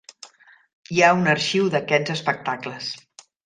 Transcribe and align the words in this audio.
Hi 0.95 1.03
ha 1.03 1.11
un 1.19 1.29
arxiu 1.35 1.69
d'aquests 1.77 2.15
espectacles. 2.17 2.93